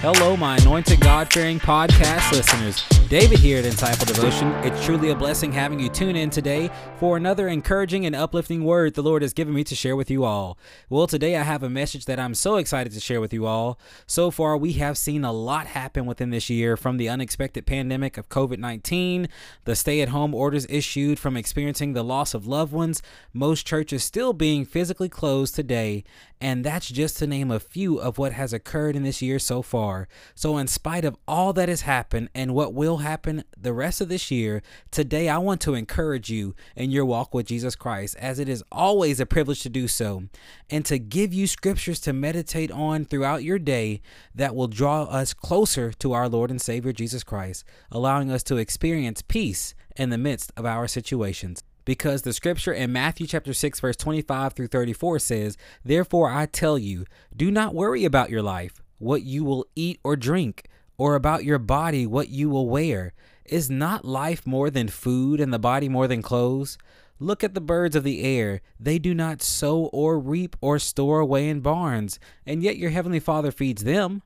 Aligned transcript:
Hello, 0.00 0.36
my 0.36 0.56
anointed 0.58 1.00
God 1.00 1.32
fearing 1.32 1.58
podcast 1.58 2.30
listeners. 2.30 2.84
David 3.08 3.40
here 3.40 3.58
at 3.58 3.64
Insightful 3.64 4.06
Devotion. 4.06 4.52
It's 4.62 4.84
truly 4.84 5.10
a 5.10 5.14
blessing 5.16 5.50
having 5.50 5.80
you 5.80 5.88
tune 5.88 6.14
in 6.14 6.30
today 6.30 6.70
for 6.98 7.16
another 7.16 7.48
encouraging 7.48 8.06
and 8.06 8.14
uplifting 8.14 8.62
word 8.62 8.94
the 8.94 9.02
Lord 9.02 9.22
has 9.22 9.32
given 9.32 9.54
me 9.54 9.64
to 9.64 9.74
share 9.74 9.96
with 9.96 10.08
you 10.08 10.24
all. 10.24 10.56
Well, 10.88 11.08
today 11.08 11.34
I 11.34 11.42
have 11.42 11.64
a 11.64 11.70
message 11.70 12.04
that 12.04 12.20
I'm 12.20 12.34
so 12.34 12.56
excited 12.58 12.92
to 12.92 13.00
share 13.00 13.20
with 13.20 13.32
you 13.32 13.46
all. 13.46 13.76
So 14.06 14.30
far, 14.30 14.56
we 14.56 14.74
have 14.74 14.96
seen 14.96 15.24
a 15.24 15.32
lot 15.32 15.66
happen 15.66 16.06
within 16.06 16.30
this 16.30 16.48
year 16.48 16.76
from 16.76 16.98
the 16.98 17.08
unexpected 17.08 17.66
pandemic 17.66 18.18
of 18.18 18.28
COVID 18.28 18.58
19, 18.58 19.26
the 19.64 19.74
stay 19.74 20.00
at 20.00 20.10
home 20.10 20.32
orders 20.32 20.66
issued 20.68 21.18
from 21.18 21.36
experiencing 21.36 21.94
the 21.94 22.04
loss 22.04 22.34
of 22.34 22.46
loved 22.46 22.72
ones, 22.72 23.02
most 23.32 23.66
churches 23.66 24.04
still 24.04 24.32
being 24.32 24.64
physically 24.64 25.08
closed 25.08 25.56
today, 25.56 26.04
and 26.40 26.64
that's 26.64 26.88
just 26.88 27.18
to 27.18 27.26
name 27.26 27.50
a 27.50 27.60
few 27.60 27.98
of 27.98 28.18
what 28.18 28.32
has 28.32 28.52
occurred 28.52 28.94
in 28.94 29.02
this 29.02 29.20
year 29.20 29.38
so 29.38 29.62
far. 29.62 30.08
So, 30.34 30.56
in 30.58 30.68
spite 30.68 31.04
of 31.04 31.16
all 31.26 31.52
that 31.54 31.68
has 31.68 31.82
happened 31.82 32.28
and 32.34 32.54
what 32.54 32.74
will 32.74 32.98
happen 32.98 33.44
the 33.56 33.72
rest 33.72 34.00
of 34.00 34.08
this 34.08 34.30
year, 34.30 34.62
today 34.90 35.28
I 35.28 35.38
want 35.38 35.60
to 35.62 35.74
encourage 35.74 36.30
you 36.30 36.54
in 36.76 36.90
your 36.90 37.04
walk 37.04 37.34
with 37.34 37.46
Jesus 37.46 37.74
Christ, 37.74 38.16
as 38.18 38.38
it 38.38 38.48
is 38.48 38.62
always 38.70 39.20
a 39.20 39.26
privilege 39.26 39.62
to 39.62 39.68
do 39.68 39.88
so, 39.88 40.24
and 40.70 40.84
to 40.84 40.98
give 40.98 41.34
you 41.34 41.46
scriptures 41.46 42.00
to 42.00 42.12
meditate 42.12 42.70
on 42.70 43.04
throughout 43.04 43.42
your 43.42 43.58
day 43.58 44.00
that 44.34 44.54
will 44.54 44.68
draw 44.68 45.04
us 45.04 45.34
closer 45.34 45.92
to 45.94 46.12
our 46.12 46.28
Lord 46.28 46.50
and 46.50 46.60
Savior 46.60 46.92
Jesus 46.92 47.24
Christ, 47.24 47.64
allowing 47.90 48.30
us 48.30 48.42
to 48.44 48.56
experience 48.56 49.22
peace 49.22 49.74
in 49.96 50.10
the 50.10 50.18
midst 50.18 50.52
of 50.56 50.64
our 50.64 50.86
situations 50.86 51.62
because 51.88 52.20
the 52.20 52.34
scripture 52.34 52.74
in 52.74 52.92
Matthew 52.92 53.26
chapter 53.26 53.54
6 53.54 53.80
verse 53.80 53.96
25 53.96 54.52
through 54.52 54.66
34 54.66 55.18
says, 55.18 55.56
"Therefore 55.82 56.30
I 56.30 56.44
tell 56.44 56.76
you, 56.76 57.06
do 57.34 57.50
not 57.50 57.74
worry 57.74 58.04
about 58.04 58.28
your 58.28 58.42
life, 58.42 58.82
what 58.98 59.22
you 59.22 59.42
will 59.42 59.64
eat 59.74 59.98
or 60.04 60.14
drink, 60.14 60.68
or 60.98 61.14
about 61.14 61.44
your 61.44 61.58
body, 61.58 62.06
what 62.06 62.28
you 62.28 62.50
will 62.50 62.68
wear. 62.68 63.14
Is 63.46 63.70
not 63.70 64.04
life 64.04 64.46
more 64.46 64.68
than 64.68 64.88
food 64.88 65.40
and 65.40 65.50
the 65.50 65.58
body 65.58 65.88
more 65.88 66.06
than 66.06 66.20
clothes? 66.20 66.76
Look 67.18 67.42
at 67.42 67.54
the 67.54 67.60
birds 67.62 67.96
of 67.96 68.04
the 68.04 68.22
air. 68.22 68.60
They 68.78 68.98
do 68.98 69.14
not 69.14 69.40
sow 69.40 69.84
or 69.86 70.18
reap 70.18 70.56
or 70.60 70.78
store 70.78 71.20
away 71.20 71.48
in 71.48 71.60
barns, 71.60 72.20
and 72.44 72.62
yet 72.62 72.76
your 72.76 72.90
heavenly 72.90 73.20
Father 73.20 73.50
feeds 73.50 73.84
them. 73.84 74.20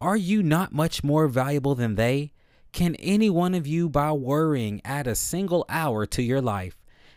Are 0.00 0.16
you 0.16 0.44
not 0.44 0.72
much 0.72 1.02
more 1.02 1.26
valuable 1.26 1.74
than 1.74 1.96
they? 1.96 2.34
Can 2.72 2.94
any 3.00 3.28
one 3.28 3.54
of 3.54 3.66
you, 3.66 3.88
by 3.88 4.12
worrying, 4.12 4.80
add 4.84 5.08
a 5.08 5.16
single 5.16 5.64
hour 5.68 6.06
to 6.06 6.22
your 6.22 6.40
life? 6.40 6.79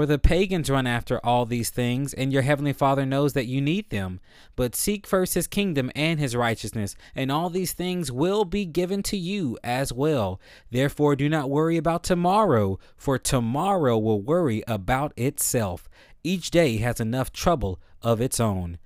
For 0.00 0.06
the 0.06 0.18
pagans 0.18 0.70
run 0.70 0.86
after 0.86 1.20
all 1.22 1.44
these 1.44 1.68
things, 1.68 2.14
and 2.14 2.32
your 2.32 2.40
heavenly 2.40 2.72
Father 2.72 3.04
knows 3.04 3.34
that 3.34 3.44
you 3.44 3.60
need 3.60 3.90
them. 3.90 4.18
But 4.56 4.74
seek 4.74 5.06
first 5.06 5.34
his 5.34 5.46
kingdom 5.46 5.90
and 5.94 6.18
his 6.18 6.34
righteousness, 6.34 6.96
and 7.14 7.30
all 7.30 7.50
these 7.50 7.74
things 7.74 8.10
will 8.10 8.46
be 8.46 8.64
given 8.64 9.02
to 9.02 9.18
you 9.18 9.58
as 9.62 9.92
well. 9.92 10.40
Therefore, 10.70 11.16
do 11.16 11.28
not 11.28 11.50
worry 11.50 11.76
about 11.76 12.02
tomorrow, 12.02 12.78
for 12.96 13.18
tomorrow 13.18 13.98
will 13.98 14.22
worry 14.22 14.64
about 14.66 15.12
itself. 15.18 15.86
Each 16.24 16.50
day 16.50 16.78
has 16.78 16.98
enough 16.98 17.30
trouble 17.30 17.78
of 18.00 18.22
its 18.22 18.40
own. 18.40 18.78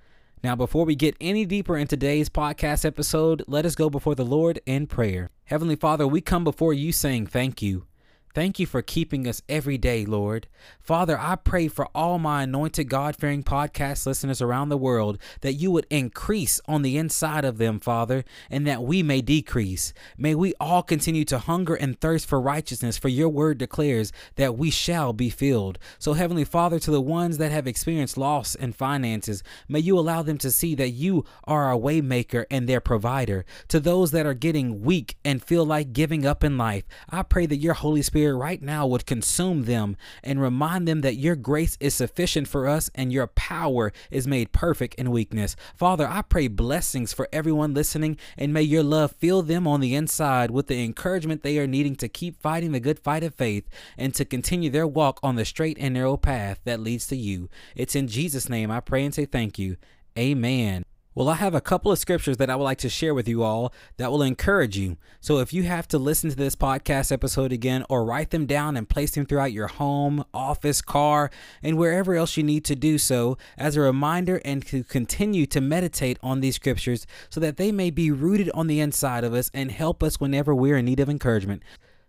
Now, 0.43 0.57
before 0.57 0.85
we 0.85 0.97
get 0.97 1.15
any 1.21 1.45
deeper 1.45 1.77
in 1.77 1.87
today's 1.87 2.29
podcast 2.29 2.85
episode, 2.85 3.45
let 3.47 3.65
us 3.65 3.77
go 3.77 3.89
before 3.89 4.17
the 4.17 4.25
Lord 4.25 4.59
in 4.67 4.89
prayer. 4.89 5.31
Heavenly 5.45 5.77
Father, 5.77 6.09
we 6.09 6.21
come 6.21 6.43
before 6.43 6.75
you 6.75 6.91
saying 6.91 7.29
thank 7.29 7.63
you. 7.63 7.87
Thank 8.35 8.59
you 8.59 8.67
for 8.67 8.83
keeping 8.83 9.29
us 9.29 9.43
every 9.49 9.79
day, 9.79 10.05
Lord. 10.05 10.49
Father, 10.81 11.17
I 11.17 11.37
pray 11.37 11.69
for 11.69 11.87
all 11.95 12.19
my 12.19 12.43
anointed 12.43 12.89
God 12.89 13.15
fearing 13.15 13.45
podcast 13.45 14.07
listeners 14.07 14.43
around 14.43 14.71
the 14.71 14.77
world 14.77 15.19
that 15.43 15.53
you 15.53 15.71
would 15.71 15.87
increase 15.89 16.61
on 16.67 16.83
the 16.83 16.99
inside 16.99 17.45
of 17.45 17.59
them, 17.59 17.79
Father, 17.79 18.25
and 18.51 18.67
that 18.67 18.83
we 18.83 19.05
may 19.05 19.21
decrease. 19.21 19.95
May 20.19 20.35
we 20.35 20.53
all 20.59 20.83
continue 20.83 21.25
to 21.27 21.39
hunger 21.39 21.77
and 21.77 22.01
thirst 22.01 22.27
for 22.27 22.41
righteousness, 22.41 22.99
for 22.99 23.09
your 23.09 23.29
word 23.29 23.57
declares 23.59 24.11
that 24.35 24.59
we 24.59 24.69
shall 24.69 25.13
be 25.13 25.31
filled. 25.31 25.79
So, 26.01 26.15
Heavenly 26.15 26.45
Father, 26.45 26.81
to 26.81 26.91
the 26.91 27.01
ones 27.01 27.39
that 27.39 27.53
have 27.53 27.69
experienced 27.69 28.19
loss 28.19 28.57
in 28.57 28.73
finances, 28.73 29.45
may 29.69 29.79
you 29.79 29.97
allow 29.97 30.23
them 30.23 30.39
to 30.39 30.51
see 30.51 30.75
that 30.75 30.91
you 30.91 31.25
are 31.45 31.73
a 31.73 31.79
waymaker 31.79 32.47
and 32.51 32.69
their 32.69 32.81
provider. 32.81 33.45
To 33.69 33.79
those 33.79 34.11
that 34.11 34.27
are 34.27 34.35
getting 34.35 34.83
weak 34.83 35.15
and 35.25 35.41
feel 35.41 35.65
like 35.65 35.93
giving 35.93 36.27
up 36.27 36.43
in 36.43 36.59
life, 36.59 36.83
I 37.09 37.23
pray 37.23 37.47
that 37.47 37.59
your 37.59 37.75
Holy 37.75 38.03
Spirit 38.03 38.24
Right 38.33 38.63
now 38.63 38.87
would 38.87 39.07
consume 39.07 39.65
them 39.65 39.97
and 40.23 40.41
remind 40.41 40.87
them 40.87 41.01
that 41.03 41.17
your 41.17 41.37
grace 41.37 41.77
is 41.81 41.95
sufficient 41.95 42.49
for 42.49 42.69
us 42.69 42.91
and 42.95 43.13
your 43.13 43.27
power 43.27 43.93
is 44.11 44.27
made 44.27 44.53
perfect 44.53 44.95
in 44.95 45.11
weakness. 45.11 45.57
Father, 45.77 46.07
I 46.07 46.23
pray 46.23 46.49
blessings 46.49 47.13
for 47.13 47.29
everyone 47.33 47.75
listening 47.75 48.17
and 48.39 48.53
may 48.53 48.63
your 48.63 48.83
love 48.83 49.13
fill 49.13 49.43
them 49.43 49.67
on 49.67 49.81
the 49.81 49.95
inside 49.95 50.51
with 50.51 50.69
the 50.69 50.83
encouragement 50.83 51.43
they 51.43 51.59
are 51.59 51.67
needing 51.67 51.97
to 51.97 52.09
keep 52.09 52.41
fighting 52.41 52.73
the 52.73 52.81
good 52.81 52.99
fight 52.99 53.25
of 53.25 53.35
faith 53.35 53.69
and 53.99 54.15
to 54.15 54.25
continue 54.25 54.71
their 54.71 54.87
walk 54.87 55.19
on 55.23 55.37
the 55.37 55.45
straight 55.45 55.77
and 55.81 55.95
narrow 55.95 56.17
path 56.17 56.61
that 56.65 56.81
leads 56.81 57.07
to 57.09 57.17
you. 57.17 57.49
It's 57.75 57.95
in 57.97 58.09
Jesus' 58.09 58.49
name 58.49 58.71
I 58.71 58.81
pray 58.81 59.05
and 59.05 59.15
say 59.15 59.27
thank 59.27 59.59
you. 59.59 59.77
Amen. 60.17 60.85
Well, 61.17 61.29
I 61.29 61.35
have 61.37 61.55
a 61.55 61.61
couple 61.61 61.93
of 61.93 62.01
scriptures 62.01 62.39
that 62.39 62.51
I 62.51 62.57
would 62.57 62.65
like 62.65 62.79
to 62.79 62.89
share 62.89 63.15
with 63.15 63.29
you 63.29 63.45
all 63.45 63.73
that 63.99 64.11
will 64.11 64.23
encourage 64.23 64.77
you. 64.77 64.97
So, 65.21 65.39
if 65.39 65.53
you 65.53 65.63
have 65.63 65.87
to 65.89 65.99
listen 65.99 66.29
to 66.29 66.35
this 66.35 66.57
podcast 66.57 67.13
episode 67.13 67.53
again 67.53 67.85
or 67.89 68.05
write 68.05 68.31
them 68.31 68.47
down 68.47 68.77
and 68.77 68.89
place 68.89 69.13
them 69.13 69.25
throughout 69.25 69.53
your 69.53 69.69
home, 69.69 70.25
office, 70.35 70.83
car, 70.83 71.31
and 71.63 71.79
wherever 71.79 72.17
else 72.17 72.37
you 72.37 72.43
need 72.43 72.65
to 72.65 72.75
do 72.75 72.99
so, 72.99 73.39
as 73.57 73.77
a 73.77 73.81
reminder 73.81 74.41
and 74.45 74.67
to 74.67 74.83
continue 74.83 75.47
to 75.47 75.61
meditate 75.61 76.19
on 76.21 76.41
these 76.41 76.57
scriptures 76.57 77.07
so 77.31 77.39
that 77.39 77.59
they 77.59 77.71
may 77.71 77.91
be 77.91 78.11
rooted 78.11 78.51
on 78.53 78.67
the 78.67 78.81
inside 78.81 79.23
of 79.23 79.35
us 79.35 79.53
and 79.55 79.71
help 79.71 80.03
us 80.03 80.19
whenever 80.19 80.53
we're 80.53 80.79
in 80.79 80.87
need 80.87 80.99
of 80.99 81.09
encouragement. 81.09 81.63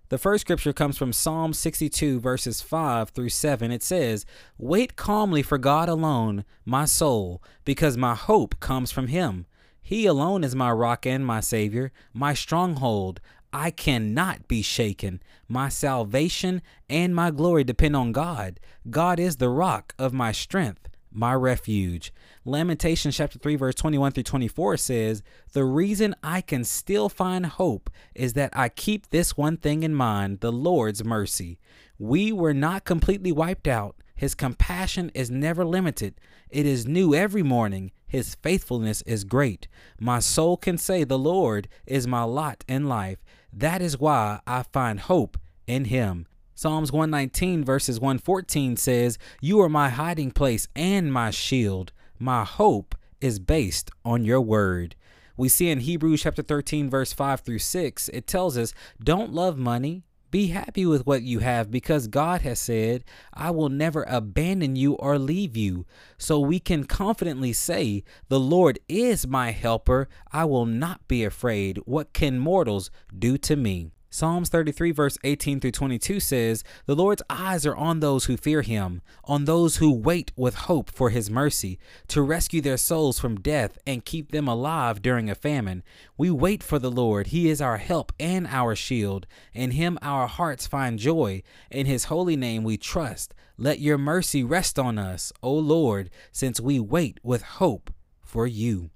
The 0.10 0.20
first 0.20 0.42
scripture 0.42 0.72
comes 0.72 0.98
from 0.98 1.12
Psalm 1.12 1.52
62, 1.52 2.20
verses 2.20 2.62
5 2.62 3.10
through 3.10 3.30
7. 3.30 3.72
It 3.72 3.82
says, 3.82 4.24
Wait 4.58 4.96
calmly 4.96 5.42
for 5.42 5.58
God 5.58 5.90
alone, 5.90 6.46
my 6.64 6.86
soul, 6.86 7.42
because 7.64 7.98
my 7.98 8.14
hope 8.14 8.60
comes 8.60 8.92
from 8.92 9.08
him. 9.08 9.48
He 9.82 10.06
alone 10.06 10.44
is 10.44 10.56
my 10.56 10.72
rock 10.72 11.08
and 11.08 11.26
my 11.26 11.40
Savior, 11.40 11.92
my 12.14 12.36
stronghold. 12.36 13.20
I 13.52 13.72
cannot 13.72 14.48
be 14.48 14.62
shaken. 14.62 15.24
My 15.48 15.70
salvation 15.70 16.62
and 16.88 17.16
my 17.16 17.32
glory 17.32 17.64
depend 17.64 17.96
on 17.96 18.12
God. 18.12 18.60
God 18.90 19.20
is 19.20 19.38
the 19.38 19.50
rock 19.50 19.96
of 19.98 20.14
my 20.14 20.32
strength 20.32 20.88
my 21.16 21.34
refuge. 21.34 22.14
Lamentations 22.44 23.16
chapter 23.16 23.40
3 23.40 23.56
verse 23.56 23.76
21 23.76 24.12
through 24.12 24.24
24 24.24 24.78
says, 24.78 25.24
"The 25.54 25.64
reason 25.64 26.16
I 26.22 26.42
can 26.42 26.64
still 26.64 27.10
find 27.10 27.46
hope 27.46 27.90
is 28.14 28.34
that 28.34 28.56
I 28.56 28.70
keep 28.70 29.10
this 29.10 29.38
one 29.38 29.58
thing 29.58 29.84
in 29.84 29.96
mind, 29.96 30.42
the 30.42 30.52
Lord's 30.52 31.04
mercy. 31.04 31.60
We 31.98 32.32
were 32.32 32.54
not 32.54 32.86
completely 32.86 33.32
wiped 33.32 33.68
out. 33.68 33.96
His 34.16 34.34
compassion 34.34 35.12
is 35.14 35.30
never 35.30 35.66
limited. 35.66 36.16
It 36.50 36.66
is 36.66 36.88
new 36.88 37.14
every 37.14 37.44
morning. 37.44 37.92
His 38.08 38.36
faithfulness 38.36 39.02
is 39.02 39.26
great. 39.26 39.68
My 40.00 40.20
soul 40.20 40.56
can 40.56 40.78
say, 40.78 41.04
The 41.04 41.20
Lord 41.20 41.68
is 41.86 42.08
my 42.08 42.24
lot 42.24 42.64
in 42.68 42.88
life. 42.88 43.20
That 43.52 43.82
is 43.82 44.00
why 44.00 44.40
I 44.48 44.64
find 44.64 45.02
hope 45.02 45.38
in 45.68 45.86
him. 45.86 46.28
Psalms 46.58 46.90
119 46.90 47.66
verses 47.66 48.00
114 48.00 48.78
says, 48.78 49.18
You 49.42 49.60
are 49.60 49.68
my 49.68 49.90
hiding 49.90 50.32
place 50.32 50.70
and 50.74 51.12
my 51.12 51.30
shield. 51.30 51.92
My 52.18 52.46
hope 52.46 52.96
is 53.20 53.40
based 53.40 53.92
on 54.06 54.24
your 54.24 54.40
word. 54.40 54.96
We 55.36 55.50
see 55.50 55.70
in 55.70 55.82
Hebrews 55.82 56.24
chapter 56.24 56.42
13 56.42 56.90
verse 56.90 57.12
5 57.12 57.42
through 57.42 57.60
6, 57.60 58.08
it 58.08 58.26
tells 58.26 58.58
us, 58.58 58.74
Don't 59.04 59.34
love 59.34 59.58
money. 59.58 60.06
Be 60.32 60.48
happy 60.48 60.86
with 60.86 61.06
what 61.06 61.24
you 61.24 61.40
have 61.40 61.70
because 61.70 62.08
God 62.08 62.42
has 62.42 62.60
said, 62.60 63.04
I 63.34 63.52
will 63.52 63.70
never 63.70 64.06
abandon 64.08 64.78
you 64.78 64.94
or 64.94 65.20
leave 65.20 65.58
you. 65.58 65.86
So 66.18 66.40
we 66.40 66.62
can 66.62 66.86
confidently 66.86 67.52
say, 67.52 68.06
The 68.30 68.40
Lord 68.40 68.80
is 68.88 69.28
my 69.28 69.52
helper. 69.52 70.08
I 70.32 70.46
will 70.46 70.66
not 70.66 71.06
be 71.10 71.26
afraid. 71.26 71.80
What 71.84 72.14
can 72.14 72.40
mortals 72.40 72.92
do 73.18 73.38
to 73.40 73.58
me? 73.58 73.92
Psalms 74.16 74.48
33, 74.48 74.92
verse 74.92 75.18
18 75.26 75.60
through 75.60 75.72
22 75.72 76.22
says, 76.22 76.64
The 76.86 76.96
Lord's 76.96 77.22
eyes 77.30 77.66
are 77.66 77.76
on 77.76 78.00
those 78.00 78.24
who 78.26 78.38
fear 78.38 78.62
him, 78.62 79.02
on 79.26 79.44
those 79.44 79.76
who 79.76 79.92
wait 79.92 80.32
with 80.38 80.56
hope 80.56 80.90
for 80.90 81.10
his 81.10 81.30
mercy, 81.30 81.78
to 82.08 82.22
rescue 82.22 82.62
their 82.62 82.78
souls 82.78 83.20
from 83.20 83.42
death 83.42 83.78
and 83.86 84.06
keep 84.06 84.32
them 84.32 84.48
alive 84.48 85.02
during 85.02 85.30
a 85.30 85.36
famine. 85.36 85.84
We 86.18 86.32
wait 86.32 86.64
for 86.64 86.80
the 86.80 86.90
Lord. 86.90 87.28
He 87.28 87.50
is 87.50 87.60
our 87.60 87.76
help 87.76 88.14
and 88.18 88.48
our 88.48 88.74
shield. 88.74 89.28
In 89.54 89.72
him 89.72 90.00
our 90.02 90.28
hearts 90.28 90.66
find 90.66 90.98
joy. 90.98 91.44
In 91.70 91.86
his 91.86 92.06
holy 92.06 92.38
name 92.38 92.64
we 92.64 92.78
trust. 92.78 93.34
Let 93.58 93.82
your 93.82 93.98
mercy 93.98 94.46
rest 94.46 94.80
on 94.80 94.98
us, 94.98 95.34
O 95.44 95.54
Lord, 95.54 96.10
since 96.32 96.62
we 96.62 96.80
wait 96.80 97.20
with 97.22 97.42
hope 97.42 97.94
for 98.24 98.48
you. 98.48 98.92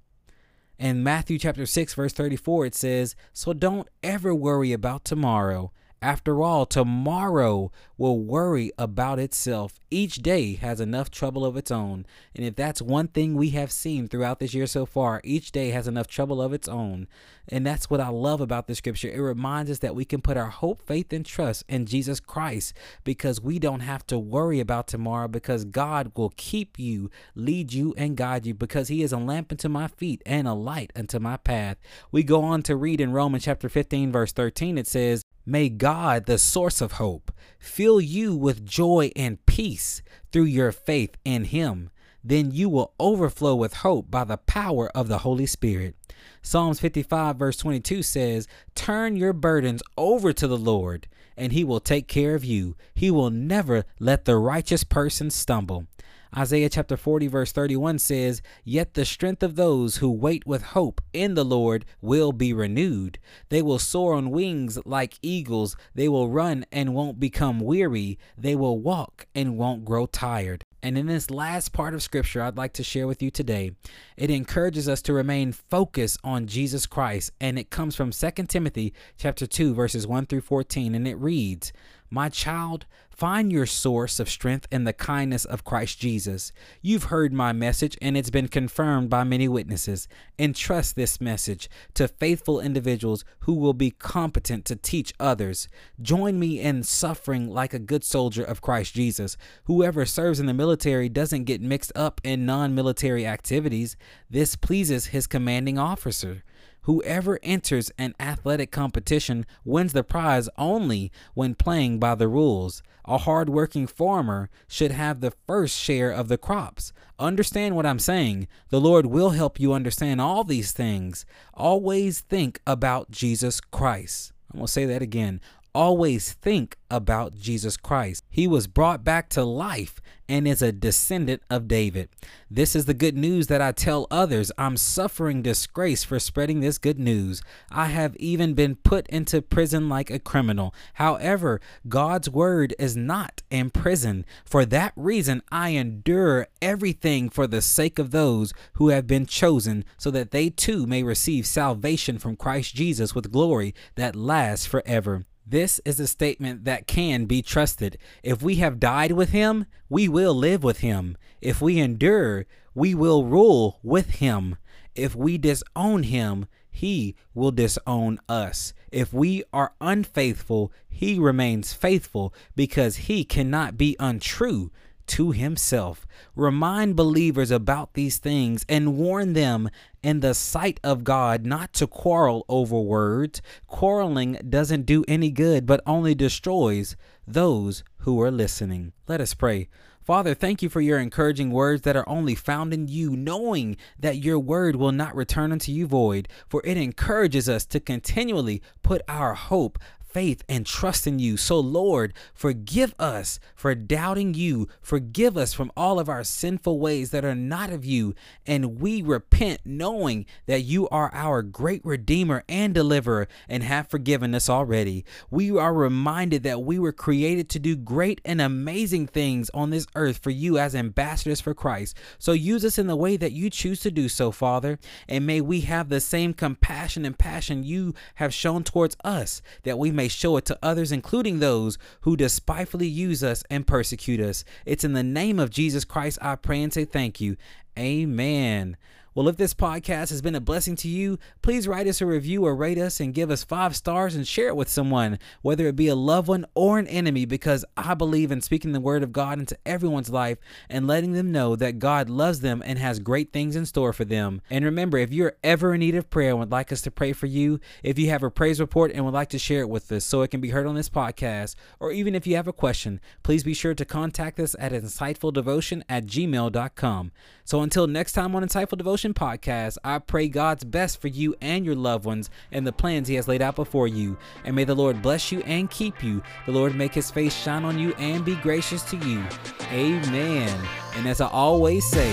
In 0.80 1.02
Matthew 1.02 1.38
chapter 1.38 1.66
6 1.66 1.92
verse 1.92 2.14
34 2.14 2.64
it 2.64 2.74
says, 2.74 3.14
"So 3.34 3.52
don't 3.52 3.86
ever 4.02 4.34
worry 4.34 4.72
about 4.72 5.04
tomorrow. 5.04 5.72
After 6.02 6.40
all, 6.40 6.64
tomorrow 6.64 7.70
will 7.98 8.18
worry 8.18 8.72
about 8.78 9.18
itself. 9.18 9.78
Each 9.90 10.14
day 10.14 10.54
has 10.54 10.80
enough 10.80 11.10
trouble 11.10 11.44
of 11.44 11.58
its 11.58 11.70
own. 11.70 12.06
And 12.34 12.42
if 12.42 12.56
that's 12.56 12.80
one 12.80 13.08
thing 13.08 13.34
we 13.34 13.50
have 13.50 13.70
seen 13.70 14.08
throughout 14.08 14.38
this 14.38 14.54
year 14.54 14.66
so 14.66 14.86
far, 14.86 15.20
each 15.24 15.52
day 15.52 15.72
has 15.72 15.86
enough 15.86 16.06
trouble 16.06 16.40
of 16.40 16.54
its 16.54 16.68
own. 16.68 17.06
And 17.48 17.66
that's 17.66 17.90
what 17.90 18.00
I 18.00 18.08
love 18.08 18.40
about 18.40 18.66
the 18.66 18.74
scripture. 18.74 19.10
It 19.10 19.20
reminds 19.20 19.70
us 19.70 19.80
that 19.80 19.94
we 19.94 20.06
can 20.06 20.22
put 20.22 20.38
our 20.38 20.48
hope, 20.48 20.80
faith, 20.86 21.12
and 21.12 21.26
trust 21.26 21.64
in 21.68 21.84
Jesus 21.84 22.18
Christ 22.18 22.72
because 23.04 23.42
we 23.42 23.58
don't 23.58 23.80
have 23.80 24.06
to 24.06 24.18
worry 24.18 24.58
about 24.58 24.86
tomorrow 24.88 25.28
because 25.28 25.66
God 25.66 26.12
will 26.16 26.32
keep 26.38 26.78
you, 26.78 27.10
lead 27.34 27.74
you, 27.74 27.92
and 27.98 28.16
guide 28.16 28.46
you 28.46 28.54
because 28.54 28.88
He 28.88 29.02
is 29.02 29.12
a 29.12 29.18
lamp 29.18 29.52
unto 29.52 29.68
my 29.68 29.88
feet 29.88 30.22
and 30.24 30.48
a 30.48 30.54
light 30.54 30.92
unto 30.96 31.18
my 31.18 31.36
path. 31.36 31.76
We 32.10 32.22
go 32.22 32.42
on 32.42 32.62
to 32.62 32.74
read 32.74 33.02
in 33.02 33.12
Romans 33.12 33.44
chapter 33.44 33.68
15, 33.68 34.10
verse 34.10 34.32
13, 34.32 34.78
it 34.78 34.86
says, 34.86 35.22
May 35.46 35.68
God, 35.68 36.26
the 36.26 36.38
source 36.38 36.80
of 36.80 36.92
hope, 36.92 37.32
fill 37.58 38.00
you 38.00 38.34
with 38.34 38.66
joy 38.66 39.10
and 39.16 39.44
peace 39.46 40.02
through 40.32 40.44
your 40.44 40.72
faith 40.72 41.16
in 41.24 41.44
Him. 41.44 41.90
Then 42.22 42.50
you 42.50 42.68
will 42.68 42.92
overflow 43.00 43.54
with 43.54 43.74
hope 43.74 44.10
by 44.10 44.24
the 44.24 44.36
power 44.36 44.90
of 44.94 45.08
the 45.08 45.18
Holy 45.18 45.46
Spirit. 45.46 45.96
Psalms 46.42 46.78
55, 46.80 47.36
verse 47.36 47.56
22 47.56 48.02
says, 48.02 48.46
Turn 48.74 49.16
your 49.16 49.32
burdens 49.32 49.82
over 49.96 50.32
to 50.32 50.46
the 50.46 50.58
Lord, 50.58 51.08
and 51.36 51.52
He 51.52 51.64
will 51.64 51.80
take 51.80 52.08
care 52.08 52.34
of 52.34 52.44
you. 52.44 52.76
He 52.94 53.10
will 53.10 53.30
never 53.30 53.84
let 53.98 54.26
the 54.26 54.36
righteous 54.36 54.84
person 54.84 55.30
stumble. 55.30 55.86
Isaiah 56.36 56.68
chapter 56.68 56.96
40, 56.96 57.26
verse 57.26 57.52
31 57.52 57.98
says, 57.98 58.40
Yet 58.64 58.94
the 58.94 59.04
strength 59.04 59.42
of 59.42 59.56
those 59.56 59.96
who 59.96 60.10
wait 60.10 60.46
with 60.46 60.62
hope 60.62 61.00
in 61.12 61.34
the 61.34 61.44
Lord 61.44 61.84
will 62.00 62.32
be 62.32 62.52
renewed. 62.52 63.18
They 63.48 63.62
will 63.62 63.80
soar 63.80 64.14
on 64.14 64.30
wings 64.30 64.78
like 64.84 65.18
eagles. 65.22 65.76
They 65.94 66.08
will 66.08 66.28
run 66.28 66.66
and 66.70 66.94
won't 66.94 67.18
become 67.18 67.58
weary. 67.58 68.18
They 68.38 68.54
will 68.54 68.78
walk 68.78 69.26
and 69.34 69.58
won't 69.58 69.84
grow 69.84 70.06
tired. 70.06 70.62
And 70.82 70.96
in 70.96 71.06
this 71.06 71.30
last 71.30 71.72
part 71.72 71.94
of 71.94 72.02
scripture 72.02 72.42
I'd 72.42 72.56
like 72.56 72.72
to 72.74 72.82
share 72.82 73.06
with 73.06 73.22
you 73.22 73.30
today, 73.30 73.72
it 74.16 74.30
encourages 74.30 74.88
us 74.88 75.02
to 75.02 75.12
remain 75.12 75.52
focused 75.52 76.18
on 76.24 76.46
Jesus 76.46 76.86
Christ 76.86 77.32
and 77.40 77.58
it 77.58 77.70
comes 77.70 77.94
from 77.94 78.12
2 78.12 78.30
Timothy 78.48 78.94
chapter 79.18 79.46
2 79.46 79.74
verses 79.74 80.06
1 80.06 80.26
through 80.26 80.40
14 80.40 80.94
and 80.94 81.06
it 81.06 81.18
reads, 81.18 81.72
"My 82.12 82.28
child, 82.28 82.86
find 83.08 83.52
your 83.52 83.66
source 83.66 84.18
of 84.18 84.28
strength 84.28 84.66
in 84.72 84.84
the 84.84 84.92
kindness 84.92 85.44
of 85.44 85.62
Christ 85.62 86.00
Jesus. 86.00 86.52
You've 86.82 87.04
heard 87.04 87.32
my 87.32 87.52
message 87.52 87.96
and 88.00 88.16
it's 88.16 88.30
been 88.30 88.48
confirmed 88.48 89.10
by 89.10 89.24
many 89.24 89.46
witnesses. 89.46 90.08
Entrust 90.38 90.96
this 90.96 91.20
message 91.20 91.68
to 91.94 92.08
faithful 92.08 92.58
individuals 92.58 93.24
who 93.40 93.54
will 93.54 93.74
be 93.74 93.90
competent 93.90 94.64
to 94.64 94.74
teach 94.74 95.12
others. 95.20 95.68
Join 96.00 96.40
me 96.40 96.60
in 96.60 96.82
suffering 96.82 97.48
like 97.48 97.74
a 97.74 97.78
good 97.78 98.02
soldier 98.02 98.42
of 98.42 98.62
Christ 98.62 98.94
Jesus. 98.94 99.36
Whoever 99.64 100.04
serves 100.04 100.40
in 100.40 100.46
the 100.46 100.54
military 100.54 101.08
doesn't 101.08 101.44
get 101.44 101.60
mixed 101.60 101.92
up 101.94 102.20
in 102.24 102.46
non-military 102.46 103.26
activities. 103.26 103.96
This 104.28 104.56
pleases 104.56 105.06
his 105.06 105.26
commanding 105.26 105.78
officer. 105.78 106.42
Whoever 106.82 107.38
enters 107.42 107.90
an 107.98 108.14
athletic 108.18 108.70
competition 108.70 109.44
wins 109.64 109.92
the 109.92 110.02
prize 110.02 110.48
only 110.56 111.12
when 111.34 111.54
playing 111.54 111.98
by 111.98 112.14
the 112.14 112.28
rules. 112.28 112.82
A 113.04 113.18
hard-working 113.18 113.86
farmer 113.86 114.50
should 114.68 114.92
have 114.92 115.20
the 115.20 115.32
first 115.46 115.78
share 115.78 116.10
of 116.10 116.28
the 116.28 116.38
crops. 116.38 116.92
Understand 117.18 117.76
what 117.76 117.86
I'm 117.86 117.98
saying. 117.98 118.48
The 118.68 118.80
Lord 118.80 119.06
will 119.06 119.30
help 119.30 119.60
you 119.60 119.72
understand 119.72 120.20
all 120.20 120.44
these 120.44 120.72
things. 120.72 121.26
Always 121.54 122.20
think 122.20 122.60
about 122.66 123.10
Jesus 123.10 123.60
Christ. 123.60 124.32
I'm 124.52 124.58
going 124.58 124.66
to 124.66 124.72
say 124.72 124.84
that 124.86 125.02
again 125.02 125.40
always 125.74 126.32
think 126.32 126.76
about 126.90 127.34
Jesus 127.34 127.76
Christ. 127.76 128.24
He 128.28 128.46
was 128.46 128.66
brought 128.66 129.04
back 129.04 129.28
to 129.30 129.44
life 129.44 130.00
and 130.28 130.46
is 130.46 130.62
a 130.62 130.70
descendant 130.70 131.42
of 131.50 131.66
David. 131.66 132.08
This 132.48 132.76
is 132.76 132.86
the 132.86 132.94
good 132.94 133.16
news 133.16 133.48
that 133.48 133.60
I 133.60 133.72
tell 133.72 134.06
others. 134.10 134.52
I'm 134.56 134.76
suffering 134.76 135.42
disgrace 135.42 136.04
for 136.04 136.20
spreading 136.20 136.60
this 136.60 136.78
good 136.78 137.00
news. 137.00 137.42
I 137.70 137.86
have 137.86 138.16
even 138.16 138.54
been 138.54 138.76
put 138.76 139.08
into 139.08 139.42
prison 139.42 139.88
like 139.88 140.08
a 140.08 140.20
criminal. 140.20 140.72
However, 140.94 141.60
God's 141.88 142.30
word 142.30 142.74
is 142.78 142.96
not 142.96 143.42
in 143.50 143.70
prison. 143.70 144.24
For 144.44 144.64
that 144.66 144.92
reason, 144.94 145.42
I 145.50 145.70
endure 145.70 146.46
everything 146.62 147.28
for 147.28 147.48
the 147.48 147.60
sake 147.60 147.98
of 147.98 148.12
those 148.12 148.52
who 148.74 148.88
have 148.88 149.08
been 149.08 149.26
chosen, 149.26 149.84
so 149.96 150.12
that 150.12 150.30
they 150.30 150.48
too 150.48 150.86
may 150.86 151.02
receive 151.02 151.44
salvation 151.44 152.18
from 152.18 152.36
Christ 152.36 152.74
Jesus 152.74 153.14
with 153.14 153.32
glory 153.32 153.74
that 153.96 154.14
lasts 154.14 154.66
forever. 154.66 155.24
This 155.50 155.80
is 155.84 155.98
a 155.98 156.06
statement 156.06 156.64
that 156.64 156.86
can 156.86 157.24
be 157.24 157.42
trusted. 157.42 157.98
If 158.22 158.40
we 158.40 158.56
have 158.56 158.78
died 158.78 159.10
with 159.10 159.30
him, 159.30 159.66
we 159.88 160.08
will 160.08 160.32
live 160.32 160.62
with 160.62 160.78
him. 160.78 161.16
If 161.40 161.60
we 161.60 161.80
endure, 161.80 162.46
we 162.72 162.94
will 162.94 163.24
rule 163.24 163.80
with 163.82 164.10
him. 164.10 164.58
If 164.94 165.16
we 165.16 165.38
disown 165.38 166.04
him, 166.04 166.46
he 166.70 167.16
will 167.34 167.50
disown 167.50 168.20
us. 168.28 168.72
If 168.92 169.12
we 169.12 169.42
are 169.52 169.74
unfaithful, 169.80 170.72
he 170.88 171.18
remains 171.18 171.72
faithful 171.72 172.32
because 172.54 173.08
he 173.08 173.24
cannot 173.24 173.76
be 173.76 173.96
untrue 173.98 174.70
to 175.10 175.32
himself. 175.32 176.06
Remind 176.36 176.96
believers 176.96 177.50
about 177.50 177.94
these 177.94 178.18
things 178.18 178.64
and 178.68 178.96
warn 178.96 179.32
them 179.32 179.68
in 180.02 180.20
the 180.20 180.34
sight 180.34 180.78
of 180.84 181.04
God 181.04 181.44
not 181.44 181.72
to 181.74 181.86
quarrel 181.86 182.44
over 182.48 182.80
words. 182.80 183.42
Quarreling 183.66 184.38
doesn't 184.48 184.86
do 184.86 185.04
any 185.08 185.30
good, 185.30 185.66
but 185.66 185.82
only 185.84 186.14
destroys 186.14 186.96
those 187.26 187.82
who 187.98 188.20
are 188.22 188.30
listening. 188.30 188.92
Let 189.08 189.20
us 189.20 189.34
pray. 189.34 189.68
Father, 190.02 190.34
thank 190.34 190.62
you 190.62 190.68
for 190.68 190.80
your 190.80 190.98
encouraging 190.98 191.50
words 191.50 191.82
that 191.82 191.96
are 191.96 192.08
only 192.08 192.34
found 192.34 192.72
in 192.72 192.88
you, 192.88 193.14
knowing 193.14 193.76
that 193.98 194.16
your 194.16 194.38
word 194.38 194.74
will 194.76 194.92
not 194.92 195.14
return 195.14 195.52
unto 195.52 195.70
you 195.70 195.86
void, 195.86 196.26
for 196.48 196.62
it 196.64 196.76
encourages 196.76 197.48
us 197.48 197.66
to 197.66 197.80
continually 197.80 198.62
put 198.82 199.02
our 199.06 199.34
hope, 199.34 199.78
faith 200.12 200.42
and 200.48 200.66
trust 200.66 201.06
in 201.06 201.18
you. 201.18 201.36
So, 201.36 201.58
Lord, 201.58 202.14
forgive 202.34 202.94
us 202.98 203.38
for 203.54 203.74
doubting 203.74 204.34
you. 204.34 204.68
Forgive 204.80 205.36
us 205.36 205.52
from 205.54 205.70
all 205.76 205.98
of 205.98 206.08
our 206.08 206.24
sinful 206.24 206.78
ways 206.78 207.10
that 207.10 207.24
are 207.24 207.34
not 207.34 207.70
of 207.70 207.84
you. 207.84 208.14
And 208.46 208.80
we 208.80 209.02
repent 209.02 209.60
knowing 209.64 210.26
that 210.46 210.62
you 210.62 210.88
are 210.88 211.10
our 211.14 211.42
great 211.42 211.84
Redeemer 211.84 212.44
and 212.48 212.74
Deliverer 212.74 213.28
and 213.48 213.62
have 213.62 213.88
forgiven 213.88 214.34
us 214.34 214.48
already. 214.48 215.04
We 215.30 215.56
are 215.56 215.72
reminded 215.72 216.42
that 216.42 216.62
we 216.62 216.78
were 216.78 216.92
created 216.92 217.48
to 217.50 217.58
do 217.58 217.76
great 217.76 218.20
and 218.24 218.40
amazing 218.40 219.06
things 219.06 219.50
on 219.54 219.70
this 219.70 219.86
earth 219.94 220.18
for 220.18 220.30
you 220.30 220.58
as 220.58 220.74
ambassadors 220.74 221.40
for 221.40 221.54
Christ. 221.54 221.96
So, 222.18 222.32
use 222.32 222.64
us 222.64 222.78
in 222.78 222.86
the 222.86 222.96
way 222.96 223.16
that 223.16 223.32
you 223.32 223.50
choose 223.50 223.80
to 223.80 223.90
do 223.90 224.08
so, 224.08 224.30
Father. 224.30 224.78
And 225.08 225.26
may 225.26 225.40
we 225.40 225.62
have 225.62 225.88
the 225.88 226.00
same 226.00 226.34
compassion 226.34 227.04
and 227.04 227.18
passion 227.18 227.64
you 227.64 227.94
have 228.16 228.34
shown 228.34 228.64
towards 228.64 228.96
us 229.04 229.42
that 229.62 229.78
we 229.78 229.90
may 229.90 229.99
may 230.00 230.08
show 230.08 230.38
it 230.38 230.46
to 230.46 230.58
others, 230.62 230.92
including 230.92 231.40
those 231.40 231.76
who 232.00 232.16
despitefully 232.16 232.86
use 232.86 233.22
us 233.22 233.44
and 233.50 233.66
persecute 233.66 234.18
us. 234.18 234.44
It's 234.64 234.82
in 234.82 234.94
the 234.94 235.02
name 235.02 235.38
of 235.38 235.50
Jesus 235.50 235.84
Christ 235.84 236.18
I 236.22 236.36
pray 236.36 236.62
and 236.62 236.72
say 236.72 236.86
thank 236.86 237.20
you. 237.20 237.36
Amen. 237.78 238.78
Well, 239.20 239.28
if 239.28 239.36
this 239.36 239.52
podcast 239.52 240.08
has 240.08 240.22
been 240.22 240.34
a 240.34 240.40
blessing 240.40 240.76
to 240.76 240.88
you, 240.88 241.18
please 241.42 241.68
write 241.68 241.86
us 241.86 242.00
a 242.00 242.06
review 242.06 242.46
or 242.46 242.56
rate 242.56 242.78
us 242.78 243.00
and 243.00 243.12
give 243.12 243.30
us 243.30 243.44
five 243.44 243.76
stars 243.76 244.14
and 244.14 244.26
share 244.26 244.48
it 244.48 244.56
with 244.56 244.70
someone, 244.70 245.18
whether 245.42 245.66
it 245.66 245.76
be 245.76 245.88
a 245.88 245.94
loved 245.94 246.28
one 246.28 246.46
or 246.54 246.78
an 246.78 246.86
enemy, 246.86 247.26
because 247.26 247.62
I 247.76 247.92
believe 247.92 248.32
in 248.32 248.40
speaking 248.40 248.72
the 248.72 248.80
word 248.80 249.02
of 249.02 249.12
God 249.12 249.38
into 249.38 249.58
everyone's 249.66 250.08
life 250.08 250.38
and 250.70 250.86
letting 250.86 251.12
them 251.12 251.32
know 251.32 251.54
that 251.54 251.78
God 251.78 252.08
loves 252.08 252.40
them 252.40 252.62
and 252.64 252.78
has 252.78 252.98
great 252.98 253.30
things 253.30 253.56
in 253.56 253.66
store 253.66 253.92
for 253.92 254.06
them. 254.06 254.40
And 254.48 254.64
remember, 254.64 254.96
if 254.96 255.12
you're 255.12 255.36
ever 255.44 255.74
in 255.74 255.80
need 255.80 255.96
of 255.96 256.08
prayer 256.08 256.30
and 256.30 256.38
would 256.38 256.50
like 256.50 256.72
us 256.72 256.80
to 256.80 256.90
pray 256.90 257.12
for 257.12 257.26
you, 257.26 257.60
if 257.82 257.98
you 257.98 258.08
have 258.08 258.22
a 258.22 258.30
praise 258.30 258.58
report 258.58 258.90
and 258.90 259.04
would 259.04 259.12
like 259.12 259.28
to 259.28 259.38
share 259.38 259.60
it 259.60 259.68
with 259.68 259.92
us 259.92 260.06
so 260.06 260.22
it 260.22 260.30
can 260.30 260.40
be 260.40 260.48
heard 260.48 260.66
on 260.66 260.76
this 260.76 260.88
podcast, 260.88 261.56
or 261.78 261.92
even 261.92 262.14
if 262.14 262.26
you 262.26 262.36
have 262.36 262.48
a 262.48 262.54
question, 262.54 263.02
please 263.22 263.44
be 263.44 263.52
sure 263.52 263.74
to 263.74 263.84
contact 263.84 264.40
us 264.40 264.56
at 264.58 264.72
insightfuldevotion 264.72 265.82
at 265.90 266.06
gmail.com. 266.06 267.12
So 267.44 267.62
until 267.62 267.86
next 267.86 268.12
time 268.12 268.34
on 268.34 268.44
Insightful 268.44 268.78
Devotion, 268.78 269.09
Podcast. 269.14 269.78
I 269.84 269.98
pray 269.98 270.28
God's 270.28 270.64
best 270.64 271.00
for 271.00 271.08
you 271.08 271.34
and 271.40 271.64
your 271.64 271.74
loved 271.74 272.04
ones 272.04 272.30
and 272.52 272.66
the 272.66 272.72
plans 272.72 273.08
He 273.08 273.14
has 273.16 273.28
laid 273.28 273.42
out 273.42 273.56
before 273.56 273.88
you. 273.88 274.16
And 274.44 274.56
may 274.56 274.64
the 274.64 274.74
Lord 274.74 275.02
bless 275.02 275.30
you 275.30 275.40
and 275.40 275.70
keep 275.70 276.02
you. 276.02 276.22
The 276.46 276.52
Lord 276.52 276.74
make 276.74 276.94
His 276.94 277.10
face 277.10 277.34
shine 277.34 277.64
on 277.64 277.78
you 277.78 277.92
and 277.98 278.24
be 278.24 278.36
gracious 278.36 278.82
to 278.90 278.96
you. 278.98 279.24
Amen. 279.72 280.68
And 280.96 281.06
as 281.06 281.20
I 281.20 281.28
always 281.28 281.86
say, 281.86 282.10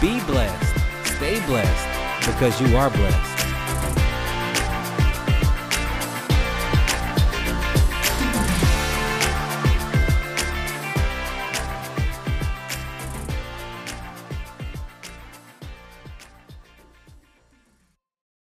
be 0.00 0.20
blessed, 0.24 1.16
stay 1.16 1.44
blessed, 1.46 2.26
because 2.26 2.60
you 2.60 2.76
are 2.76 2.90
blessed. 2.90 3.37